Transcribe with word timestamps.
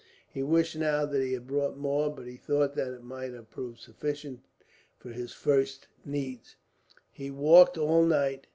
He 0.33 0.41
wished 0.41 0.75
now 0.75 1.05
that 1.05 1.21
he 1.21 1.33
had 1.33 1.45
brought 1.45 1.77
more, 1.77 2.09
but 2.11 2.25
he 2.25 2.35
thought 2.35 2.73
that 2.73 2.91
it 2.91 3.03
might 3.03 3.29
prove 3.51 3.77
sufficient 3.79 4.39
for 4.97 5.11
his 5.11 5.31
first 5.31 5.89
needs. 6.03 6.55
He 7.11 7.29
walked 7.29 7.77
all 7.77 8.03
night. 8.03 8.47